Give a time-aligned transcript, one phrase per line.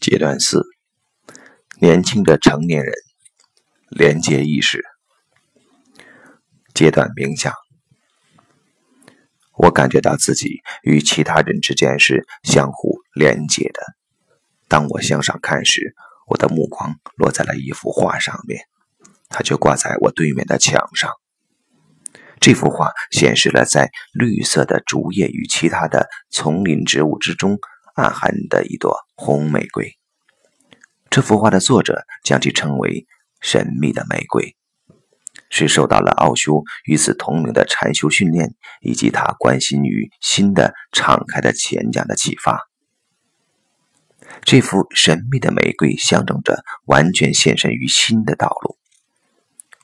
[0.00, 0.62] 阶段四：
[1.80, 2.92] 年轻的成年人
[3.88, 4.84] 连接意识。
[6.74, 7.52] 阶段冥想，
[9.56, 13.82] 我感觉到自己与其他人之间是相互连接的。
[14.68, 15.94] 当我向上看时，
[16.26, 18.62] 我的目光落在了一幅画上面，
[19.28, 21.10] 它就挂在我对面的墙上。
[22.40, 27.58] 这幅画显示了在绿色的竹叶与其他的丛林植物之中。
[27.94, 29.98] 暗含的一朵红玫瑰。
[31.10, 33.06] 这幅画的作者将其称为
[33.40, 34.56] “神秘的玫瑰”，
[35.50, 42.68] 是受到了奥修与此同名的禅修训练，以及他关心于新的敞开的前讲的启发。
[44.42, 48.78] 这幅神秘的玫瑰象征着完全献身于新的道路。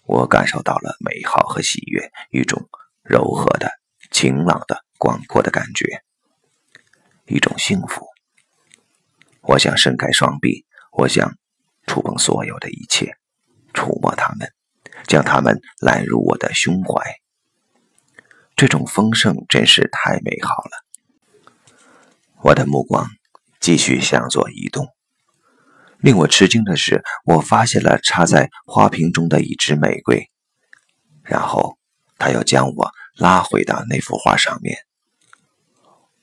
[0.07, 2.67] 我感受到了美好和喜悦，一种
[3.03, 3.71] 柔和的、
[4.11, 6.03] 晴朗的、广阔的感觉。
[7.29, 8.07] 一种幸福。
[9.43, 11.37] 我想伸开双臂，我想
[11.87, 13.17] 触碰所有的一切，
[13.73, 14.53] 触摸它们，
[15.07, 17.03] 将它们揽入我的胸怀。
[18.57, 20.85] 这种丰盛真是太美好了。
[22.43, 23.09] 我的目光
[23.61, 24.89] 继续向左移动。
[25.99, 30.31] 令我吃惊的是，我发现了插在花瓶中的一支玫瑰，
[31.23, 31.77] 然后
[32.19, 34.77] 他又将我拉回到那幅画上面。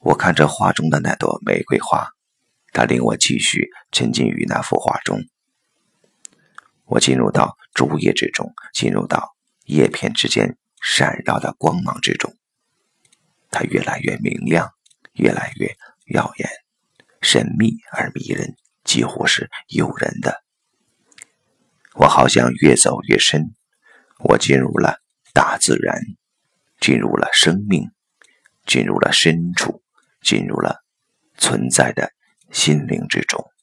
[0.05, 2.11] 我看着画中的那朵玫瑰花，
[2.71, 5.19] 它令我继续沉浸于那幅画中。
[6.85, 12.35] 我进入到竹叶之中，进入到叶片之间闪耀的光芒之中。
[13.49, 14.69] 它越来越明亮，
[15.13, 15.75] 越来越
[16.13, 16.47] 耀眼，
[17.23, 20.43] 神秘而迷人，几乎是诱人的。
[21.95, 23.55] 我好像越走越深，
[24.19, 25.01] 我进入了
[25.33, 25.99] 大自然，
[26.79, 27.89] 进入了生命，
[28.67, 29.81] 进入了深处。
[30.25, 30.83] 进入了
[31.37, 32.11] 存在的
[32.51, 33.54] 心灵之中。